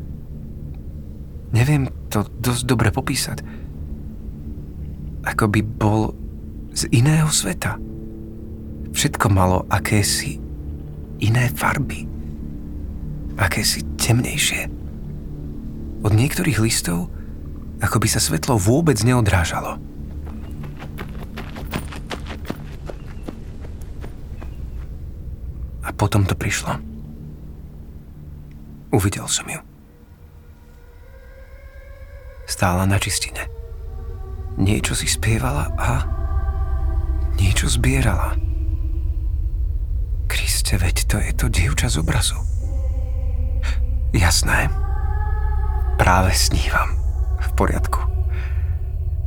Neviem 1.49 1.89
to 2.13 2.25
dosť 2.41 2.63
dobre 2.65 2.89
popísať. 2.93 3.41
Ako 5.25 5.49
by 5.49 5.61
bol 5.65 6.13
z 6.73 6.89
iného 6.93 7.29
sveta. 7.29 7.77
Všetko 8.93 9.27
malo 9.29 9.65
akési 9.69 10.41
iné 11.21 11.49
farby. 11.53 12.08
Akési 13.39 13.87
temnejšie. 13.95 14.67
Od 16.03 16.11
niektorých 16.11 16.59
listov 16.59 17.07
ako 17.79 17.97
by 18.03 18.07
sa 18.11 18.19
svetlo 18.19 18.59
vôbec 18.59 18.99
neodrážalo. 19.07 19.79
A 25.87 25.89
potom 25.95 26.27
to 26.27 26.35
prišlo. 26.35 26.75
Uvidel 28.91 29.25
som 29.31 29.47
ju. 29.47 29.61
Stála 32.49 32.83
na 32.83 32.99
čistine. 32.99 33.47
Niečo 34.59 34.91
si 34.91 35.07
spievala 35.07 35.71
a 35.79 36.03
niečo 37.39 37.71
zbierala. 37.71 38.35
Kriste, 40.27 40.75
veď 40.75 40.95
to 41.07 41.17
je 41.23 41.31
to 41.31 41.45
dievča 41.47 41.87
z 41.87 42.03
obrazu. 42.03 42.58
Jasné. 44.13 44.69
Práve 46.01 46.33
snívam. 46.33 46.97
V 47.39 47.47
poriadku. 47.55 48.01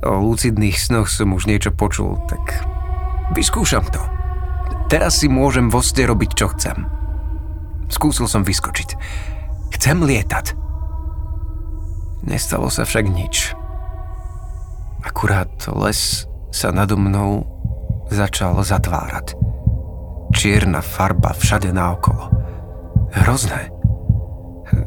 O 0.02 0.18
lucidných 0.18 0.74
snoch 0.74 1.06
som 1.06 1.30
už 1.30 1.46
niečo 1.46 1.70
počul, 1.70 2.18
tak 2.26 2.66
vyskúšam 3.38 3.86
to. 3.86 4.02
Teraz 4.90 5.22
si 5.22 5.30
môžem 5.30 5.70
vo 5.70 5.80
ste 5.80 6.04
robiť, 6.04 6.30
čo 6.36 6.50
chcem. 6.52 6.84
Skúsil 7.88 8.28
som 8.28 8.42
vyskočiť. 8.42 8.98
Chcem 9.78 10.02
lietať. 10.02 10.58
Nestalo 12.28 12.68
sa 12.68 12.84
však 12.84 13.06
nič. 13.08 13.56
Akurát 15.02 15.50
les 15.72 16.28
sa 16.52 16.68
nado 16.70 17.00
mnou 17.00 17.48
začal 18.12 18.60
zatvárať. 18.60 19.34
Čierna 20.36 20.84
farba 20.84 21.32
všade 21.32 21.72
naokolo. 21.72 22.28
Hrozné. 23.16 23.71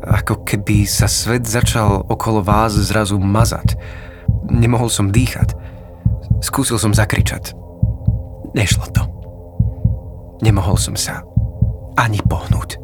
Ako 0.06 0.46
keby 0.46 0.86
sa 0.86 1.10
svet 1.10 1.50
začal 1.50 2.06
okolo 2.06 2.46
vás 2.46 2.78
zrazu 2.78 3.18
mazať. 3.18 3.74
Nemohol 4.46 4.94
som 4.94 5.10
dýchať. 5.10 5.58
Skúsil 6.46 6.78
som 6.78 6.94
zakričať. 6.94 7.58
Nešlo 8.54 8.86
to. 8.94 9.04
Nemohol 10.46 10.78
som 10.78 10.94
sa 10.94 11.26
ani 11.98 12.22
pohnúť. 12.22 12.78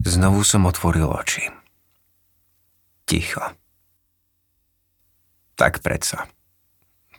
Znovu 0.00 0.40
som 0.48 0.64
otvoril 0.64 1.06
oči. 1.06 1.44
Ticho. 3.04 3.44
Tak 5.60 5.84
predsa. 5.84 6.24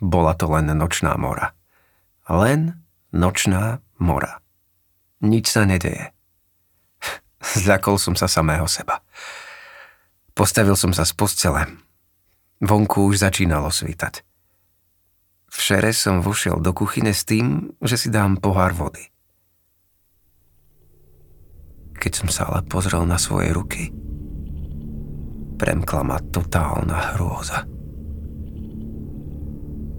Bola 0.02 0.34
to 0.34 0.50
len 0.50 0.66
nočná 0.74 1.14
mora. 1.14 1.54
Len 2.26 2.74
nočná 3.14 3.78
mora. 4.02 4.42
Nič 5.22 5.46
sa 5.46 5.62
nedeje. 5.62 6.10
Zľakol 7.62 7.96
som 8.02 8.18
sa 8.18 8.26
samého 8.26 8.66
seba. 8.66 9.06
Postavil 10.34 10.74
som 10.74 10.90
sa 10.90 11.06
z 11.06 11.14
postele. 11.14 11.70
Vonku 12.58 13.06
už 13.06 13.22
začínalo 13.22 13.70
svítať. 13.70 14.26
V 15.52 15.58
šere 15.60 15.92
som 15.92 16.24
vošiel 16.24 16.58
do 16.58 16.72
kuchyne 16.72 17.12
s 17.12 17.28
tým, 17.28 17.76
že 17.84 18.00
si 18.00 18.08
dám 18.08 18.40
pohár 18.40 18.72
vody. 18.72 19.12
Keď 21.92 22.12
som 22.18 22.28
sa 22.32 22.50
ale 22.50 22.66
pozrel 22.66 23.04
na 23.06 23.20
svoje 23.20 23.54
ruky, 23.54 23.92
premkla 25.60 26.02
ma 26.02 26.18
totálna 26.18 27.14
hrôza. 27.14 27.62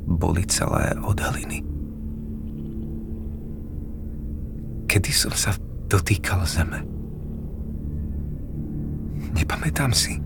Boli 0.03 0.43
celé 0.49 0.97
od 0.99 1.15
hliny. 1.15 1.72
Kedy 4.93 5.09
som 5.09 5.33
sa 5.33 5.57
dotýkal 5.89 6.45
zeme? 6.45 6.85
Nepamätám 9.33 9.89
si. 9.89 10.21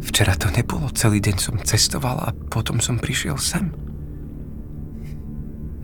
Včera 0.00 0.32
to 0.40 0.48
nebolo, 0.56 0.88
celý 0.96 1.20
deň 1.20 1.36
som 1.36 1.60
cestoval 1.60 2.16
a 2.24 2.32
potom 2.32 2.80
som 2.80 2.96
prišiel 2.96 3.36
sem. 3.36 3.68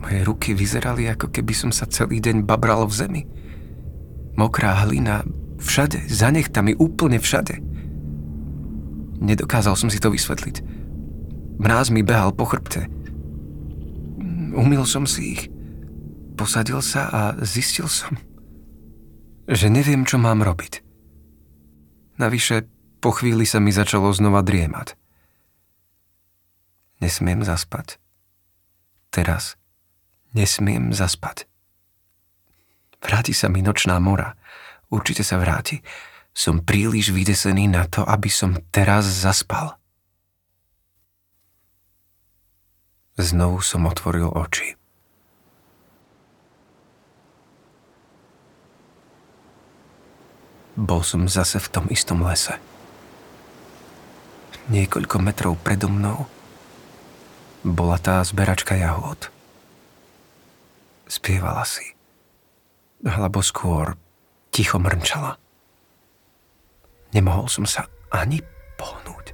Moje 0.01 0.25
ruky 0.25 0.57
vyzerali, 0.57 1.13
ako 1.13 1.29
keby 1.29 1.53
som 1.53 1.69
sa 1.69 1.85
celý 1.85 2.25
deň 2.25 2.49
babral 2.49 2.89
v 2.89 2.97
zemi. 2.97 3.23
Mokrá 4.41 4.81
hlina, 4.89 5.21
všade, 5.61 6.09
za 6.09 6.33
nechtami, 6.33 6.73
úplne 6.73 7.21
všade. 7.21 7.61
Nedokázal 9.21 9.77
som 9.77 9.93
si 9.93 10.01
to 10.01 10.09
vysvetliť. 10.09 10.65
Mráz 11.61 11.93
mi 11.93 12.01
behal 12.01 12.33
po 12.33 12.49
chrbte. 12.49 12.89
Umil 14.57 14.89
som 14.89 15.05
si 15.05 15.37
ich. 15.37 15.53
Posadil 16.37 16.85
sa 16.85 17.09
a 17.09 17.21
zistil 17.41 17.89
som, 17.89 18.13
že 19.49 19.73
neviem, 19.73 20.05
čo 20.05 20.21
mám 20.21 20.45
robiť. 20.45 20.85
Navyše, 22.21 22.69
po 23.01 23.11
chvíli 23.17 23.49
sa 23.49 23.57
mi 23.57 23.73
začalo 23.73 24.13
znova 24.13 24.45
driemať. 24.45 24.97
Nesmiem 27.01 27.41
zaspať. 27.45 27.97
Teraz 29.09 29.57
nesmiem 30.37 30.93
zaspať. 30.93 31.49
Vráti 33.01 33.33
sa 33.33 33.49
mi 33.49 33.65
nočná 33.65 33.97
mora. 33.97 34.37
Určite 34.93 35.25
sa 35.25 35.41
vráti. 35.41 35.81
Som 36.37 36.61
príliš 36.61 37.17
vydesený 37.17 37.73
na 37.73 37.89
to, 37.89 38.05
aby 38.05 38.29
som 38.29 38.61
teraz 38.69 39.09
zaspal. 39.09 39.81
Znovu 43.17 43.65
som 43.65 43.89
otvoril 43.89 44.29
oči. 44.29 44.77
Bol 50.77 51.01
som 51.01 51.25
zase 51.25 51.57
v 51.57 51.69
tom 51.73 51.85
istom 51.89 52.21
lese. 52.21 52.61
Niekoľko 54.69 55.17
metrov 55.25 55.57
predo 55.65 55.89
mnou 55.89 56.29
bola 57.67 57.97
tá 57.97 58.21
zberačka 58.21 58.77
jahôd. 58.77 59.33
Spievala 61.09 61.65
si 61.65 61.97
alebo 63.05 63.45
skôr 63.45 63.97
ticho 64.51 64.81
mrnčala. 64.81 65.37
Nemohol 67.13 67.47
som 67.49 67.65
sa 67.69 67.87
ani 68.11 68.41
pohnúť. 68.81 69.33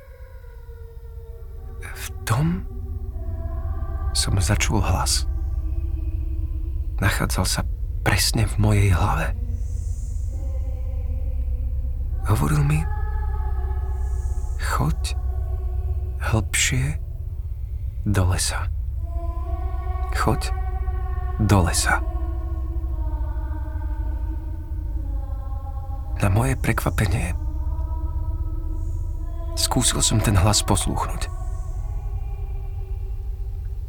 V 1.83 2.07
tom 2.27 2.67
som 4.13 4.37
začul 4.39 4.83
hlas. 4.83 5.25
Nachádzal 7.01 7.47
sa 7.49 7.63
presne 8.07 8.47
v 8.47 8.55
mojej 8.61 8.91
hlave. 8.95 9.35
Hovoril 12.23 12.63
mi, 12.63 12.79
choď 14.63 15.19
hlbšie 16.23 17.03
do 18.07 18.23
lesa. 18.31 18.71
Choď 20.15 20.55
do 21.43 21.59
lesa. 21.67 21.99
Na 26.23 26.31
moje 26.31 26.55
prekvapenie 26.55 27.35
skúsil 29.59 29.99
som 29.99 30.23
ten 30.23 30.39
hlas 30.39 30.63
poslúchnuť. 30.63 31.27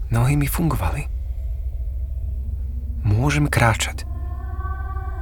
Nohy 0.10 0.34
mi 0.34 0.50
fungovali. 0.50 1.06
Môžem 3.06 3.46
kráčať. 3.46 4.06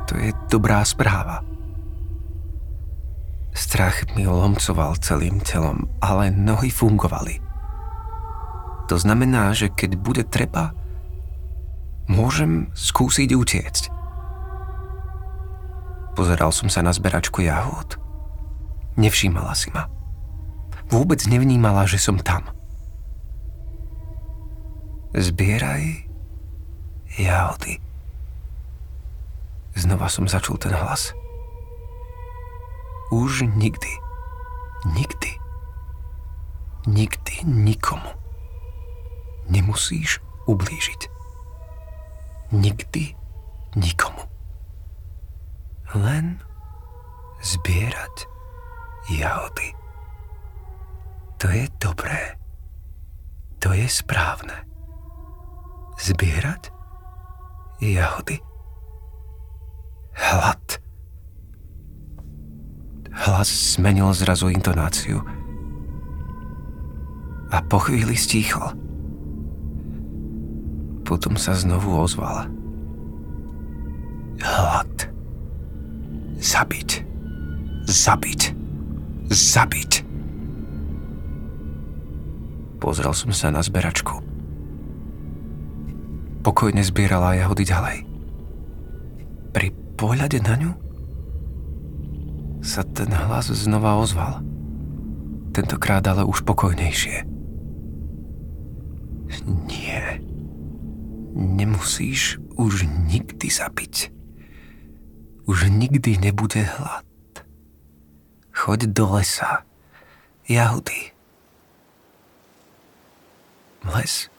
To 0.07 0.15
je 0.15 0.31
dobrá 0.47 0.83
správa. 0.83 1.50
Strach 3.51 4.07
mi 4.15 4.23
lomcoval 4.23 4.95
celým 5.03 5.43
telom, 5.43 5.91
ale 5.99 6.31
nohy 6.31 6.71
fungovali. 6.71 7.43
To 8.87 8.95
znamená, 8.99 9.51
že 9.55 9.71
keď 9.71 9.91
bude 9.99 10.23
treba, 10.27 10.75
môžem 12.11 12.71
skúsiť 12.75 13.29
utiecť. 13.31 13.83
Pozeral 16.11 16.51
som 16.51 16.67
sa 16.67 16.83
na 16.83 16.91
zberačku 16.91 17.39
jahôd. 17.39 17.95
Nevšímala 18.99 19.55
si 19.55 19.71
ma. 19.71 19.87
vôbec 20.91 21.23
nevnímala, 21.23 21.87
že 21.87 21.95
som 21.95 22.19
tam. 22.19 22.51
Zbieraj 25.15 26.07
jahody. 27.15 27.79
Znova 29.75 30.11
som 30.11 30.27
začul 30.27 30.59
ten 30.59 30.75
hlas. 30.75 31.15
Už 33.11 33.41
nikdy. 33.41 33.91
Nikdy. 34.85 35.31
Nikdy 36.87 37.43
nikomu. 37.43 38.09
Nemusíš 39.51 40.23
ublížiť. 40.47 41.11
Nikdy 42.55 43.15
nikomu. 43.75 44.23
Len 45.91 46.39
zbierať 47.43 48.31
jahody. 49.11 49.75
To 51.43 51.51
je 51.51 51.67
dobré. 51.83 52.39
To 53.59 53.75
je 53.75 53.91
správne. 53.91 54.55
Zbierať 55.99 56.71
jahody. 57.83 58.39
Hlad. 60.15 60.79
Hlas 63.11 63.75
zmenil 63.75 64.15
zrazu 64.15 64.47
intonáciu. 64.47 65.19
A 67.51 67.59
po 67.67 67.83
chvíli 67.83 68.15
stíchol. 68.15 68.71
Potom 71.03 71.35
sa 71.35 71.51
znovu 71.51 71.91
ozval. 71.99 72.47
Hlad. 74.39 75.11
Zabiť. 76.39 77.03
Zabiť. 77.91 78.41
Zabiť. 79.27 79.91
Pozrel 82.81 83.13
som 83.13 83.29
sa 83.35 83.51
na 83.51 83.61
zberačku. 83.61 84.23
Pokojne 86.41 86.81
zbierala 86.81 87.37
jahody 87.37 87.67
ďalej. 87.67 87.97
Pri 89.53 89.69
pohľade 89.99 90.41
na 90.41 90.55
ňu 90.57 90.71
sa 92.61 92.85
ten 92.85 93.09
hlas 93.09 93.49
znova 93.49 93.97
ozval. 93.97 94.45
Tentokrát 95.51 96.05
ale 96.07 96.23
už 96.23 96.45
pokojnejšie. 96.47 97.27
Nie. 99.67 100.21
Nemusíš 101.35 102.39
už 102.55 102.85
nikdy 102.85 103.47
zabiť. 103.51 104.13
Už 105.49 105.67
nikdy 105.67 106.21
nebude 106.21 106.63
hlad. 106.63 107.05
Choď 108.53 108.93
do 108.93 109.17
lesa. 109.17 109.65
Jahody 110.45 111.11
les 113.87 114.29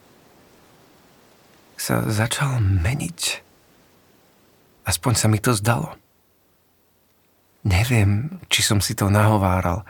sa 1.75 2.07
začal 2.07 2.63
meniť. 2.63 3.21
Aspoň 4.87 5.13
sa 5.19 5.27
mi 5.27 5.43
to 5.43 5.51
zdalo. 5.51 5.99
Neviem, 7.63 8.43
či 8.51 8.61
som 8.67 8.83
si 8.83 8.99
to 8.99 9.07
nahováral, 9.07 9.87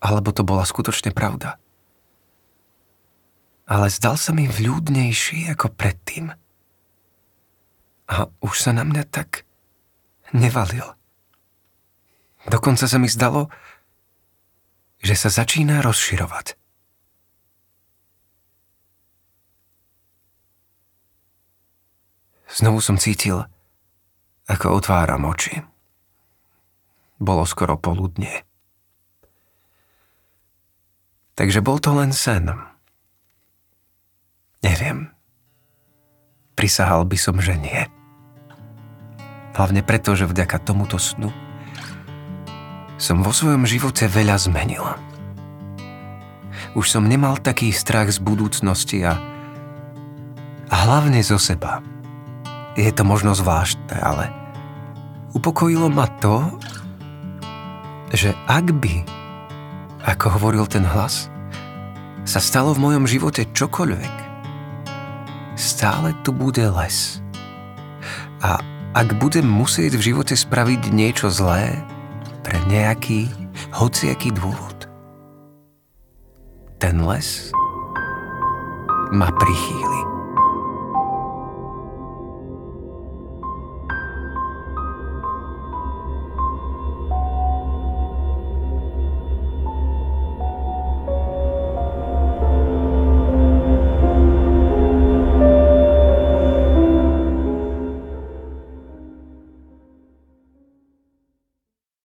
alebo 0.00 0.32
to 0.32 0.40
bola 0.40 0.64
skutočne 0.64 1.12
pravda. 1.12 1.60
Ale 3.68 3.92
zdal 3.92 4.16
sa 4.16 4.32
mi 4.32 4.48
vľúdnejší 4.48 5.52
ako 5.52 5.70
predtým. 5.76 6.32
A 8.10 8.26
už 8.42 8.54
sa 8.58 8.72
na 8.74 8.82
mňa 8.82 9.04
tak 9.06 9.44
nevalil. 10.34 10.96
Dokonca 12.48 12.88
sa 12.88 12.98
mi 12.98 13.06
zdalo, 13.06 13.52
že 15.04 15.14
sa 15.14 15.28
začína 15.28 15.84
rozširovať. 15.84 16.56
Znovu 22.50 22.82
som 22.82 22.98
cítil, 22.98 23.46
ako 24.50 24.82
otváram 24.82 25.22
oči. 25.30 25.62
Bolo 27.20 27.44
skoro 27.44 27.76
poludne. 27.76 28.48
Takže 31.36 31.60
bol 31.60 31.76
to 31.76 31.92
len 31.92 32.16
sen. 32.16 32.48
Neviem. 34.64 35.12
Prisahal 36.56 37.04
by 37.04 37.16
som, 37.16 37.36
že 37.40 37.56
nie. 37.56 37.84
Hlavne 39.56 39.84
preto, 39.84 40.16
že 40.16 40.28
vďaka 40.28 40.60
tomuto 40.64 40.96
snu 40.96 41.32
som 43.00 43.24
vo 43.24 43.32
svojom 43.32 43.64
živote 43.64 44.04
veľa 44.08 44.36
zmenil. 44.36 44.84
Už 46.76 46.84
som 46.84 47.08
nemal 47.08 47.40
taký 47.40 47.72
strach 47.72 48.12
z 48.12 48.20
budúcnosti 48.20 49.00
a, 49.00 49.16
a 50.68 50.74
hlavne 50.84 51.24
zo 51.24 51.40
seba– 51.40 51.80
je 52.78 52.90
to 52.94 53.02
možno 53.02 53.34
zvláštne, 53.34 53.98
ale 53.98 54.30
upokojilo 55.34 55.90
ma 55.90 56.06
to, 56.22 56.46
že 58.10 58.34
ak 58.50 58.74
by, 58.82 59.06
ako 60.06 60.26
hovoril 60.38 60.66
ten 60.66 60.82
hlas, 60.82 61.30
sa 62.26 62.38
stalo 62.42 62.74
v 62.76 62.82
mojom 62.82 63.04
živote 63.06 63.46
čokoľvek, 63.54 64.14
stále 65.56 66.14
tu 66.26 66.34
bude 66.34 66.62
les. 66.62 67.22
A 68.40 68.60
ak 68.96 69.18
budem 69.22 69.46
musieť 69.46 69.94
v 69.96 70.12
živote 70.12 70.34
spraviť 70.34 70.90
niečo 70.90 71.30
zlé 71.30 71.78
pre 72.42 72.58
nejaký, 72.66 73.30
hociaký 73.70 74.34
dôvod, 74.34 74.90
ten 76.80 76.96
les 77.04 77.52
ma 79.12 79.28
prichýli. 79.28 80.19